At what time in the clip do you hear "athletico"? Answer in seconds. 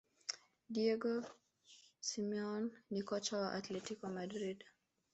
3.53-4.07